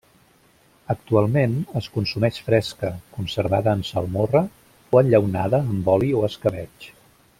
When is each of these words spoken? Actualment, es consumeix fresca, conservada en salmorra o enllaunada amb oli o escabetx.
Actualment, 0.93 1.51
es 1.81 1.89
consumeix 1.97 2.39
fresca, 2.47 2.91
conservada 3.17 3.77
en 3.81 3.85
salmorra 3.91 4.43
o 4.97 5.03
enllaunada 5.05 5.61
amb 5.75 5.93
oli 5.99 6.11
o 6.23 6.25
escabetx. 6.31 6.91